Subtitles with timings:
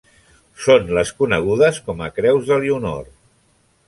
[0.67, 3.05] Són les conegudes com a Creus d'Elionor.